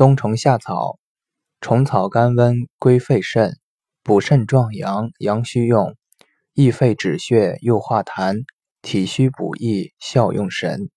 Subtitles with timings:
[0.00, 0.98] 冬虫夏草
[1.60, 3.58] 虫草甘温归肺肾
[4.02, 5.94] 补肾壮阳阳虚用
[6.54, 8.44] 益肺止血又化痰
[8.80, 10.88] 体虚补益效用神。